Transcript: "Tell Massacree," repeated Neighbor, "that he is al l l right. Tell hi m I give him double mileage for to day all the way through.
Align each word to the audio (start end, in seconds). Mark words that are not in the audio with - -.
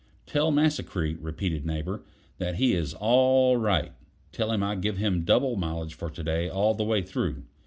"Tell 0.25 0.51
Massacree," 0.51 1.15
repeated 1.21 1.63
Neighbor, 1.63 2.01
"that 2.39 2.55
he 2.55 2.73
is 2.73 2.95
al 2.95 3.03
l 3.07 3.49
l 3.51 3.55
right. 3.57 3.91
Tell 4.31 4.47
hi 4.49 4.55
m 4.55 4.63
I 4.63 4.73
give 4.73 4.97
him 4.97 5.21
double 5.23 5.57
mileage 5.57 5.93
for 5.93 6.09
to 6.09 6.23
day 6.23 6.49
all 6.49 6.73
the 6.73 6.83
way 6.83 7.03
through. 7.03 7.43